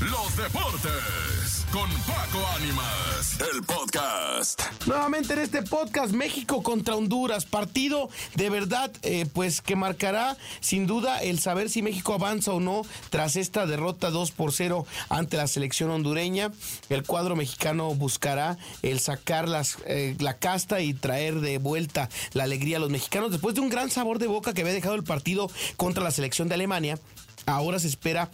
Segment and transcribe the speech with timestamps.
[0.00, 4.62] los deportes con Paco Ánimas, el podcast.
[4.86, 10.86] Nuevamente en este podcast México contra Honduras, partido de verdad eh, pues que marcará sin
[10.86, 15.36] duda el saber si México avanza o no tras esta derrota 2 por 0 ante
[15.36, 16.50] la selección hondureña.
[16.88, 22.44] El cuadro mexicano buscará el sacar las, eh, la casta y traer de vuelta la
[22.44, 25.04] alegría a los mexicanos después de un gran sabor de boca que había dejado el
[25.04, 26.98] partido contra la selección de Alemania.
[27.46, 28.30] Ahora se espera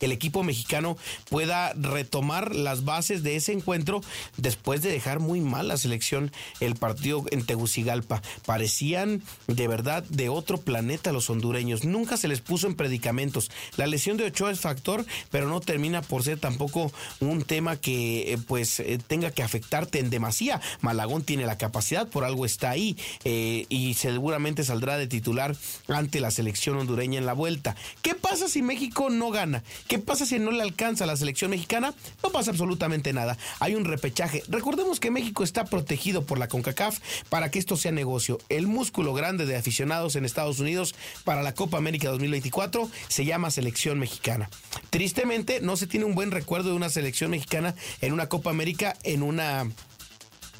[0.00, 0.96] el equipo mexicano
[1.30, 4.00] pueda retomar las bases de ese encuentro
[4.36, 8.22] después de dejar muy mal la selección el partido en Tegucigalpa.
[8.46, 11.84] Parecían de verdad de otro planeta los hondureños.
[11.84, 13.50] Nunca se les puso en predicamentos.
[13.76, 18.32] La lesión de Ochoa es factor, pero no termina por ser tampoco un tema que
[18.32, 20.60] eh, pues eh, tenga que afectarte en demasía.
[20.80, 25.56] Malagón tiene la capacidad, por algo está ahí eh, y seguramente saldrá de titular
[25.88, 27.76] ante la selección hondureña en la vuelta.
[28.02, 29.62] ¿Qué pasa si México no gana?
[29.88, 31.94] ¿Qué pasa si no le alcanza a la selección mexicana?
[32.22, 33.36] No pasa absolutamente nada.
[33.60, 34.42] Hay un repechaje.
[34.48, 38.38] Recordemos que México está protegido por la CONCACAF para que esto sea negocio.
[38.48, 43.50] El músculo grande de aficionados en Estados Unidos para la Copa América 2024 se llama
[43.50, 44.48] selección mexicana.
[44.90, 48.96] Tristemente, no se tiene un buen recuerdo de una selección mexicana en una Copa América
[49.02, 49.68] en una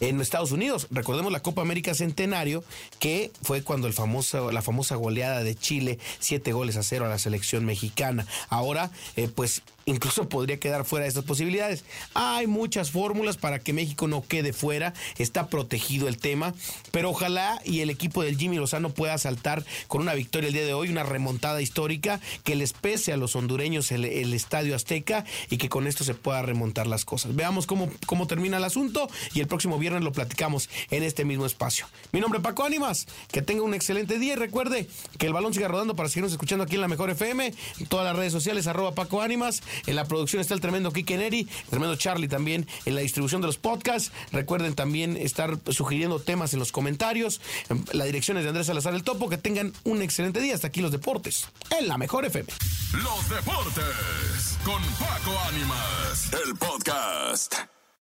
[0.00, 0.86] en Estados Unidos.
[0.90, 2.64] Recordemos la Copa América Centenario,
[2.98, 7.08] que fue cuando el famoso, la famosa goleada de Chile, siete goles a cero a
[7.08, 8.26] la selección mexicana.
[8.48, 11.84] Ahora, eh, pues incluso podría quedar fuera de estas posibilidades.
[12.14, 16.54] Hay muchas fórmulas para que México no quede fuera, está protegido el tema,
[16.90, 20.66] pero ojalá y el equipo del Jimmy Lozano pueda saltar con una victoria el día
[20.66, 24.04] de hoy, una remontada histórica que les pese a los hondureños el,
[24.38, 27.34] Estadio Azteca y que con esto se pueda remontar las cosas.
[27.34, 31.46] Veamos cómo, cómo termina el asunto y el próximo viernes lo platicamos en este mismo
[31.46, 31.86] espacio.
[32.12, 35.54] Mi nombre es Paco Ánimas, que tenga un excelente día y recuerde que el balón
[35.54, 38.66] siga rodando para seguirnos escuchando aquí en la Mejor FM, en todas las redes sociales,
[38.66, 42.66] arroba Paco Ánimas en la producción está el tremendo Kike Neri, el tremendo Charlie también
[42.84, 44.12] en la distribución de los podcasts.
[44.32, 47.40] Recuerden también estar sugiriendo temas en los comentarios.
[47.92, 49.28] La dirección es de Andrés Salazar el Topo.
[49.28, 50.54] Que tengan un excelente día.
[50.54, 52.48] Hasta aquí los deportes en la mejor FM.
[52.92, 57.77] Los deportes con Paco Ánimas, el podcast.